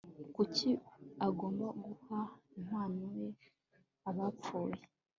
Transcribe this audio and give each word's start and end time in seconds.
kuki 0.35 0.69
agomba 1.27 1.65
guha 1.81 2.19
impano 2.57 3.05
ye 3.19 3.27
abapfuye 4.09 4.79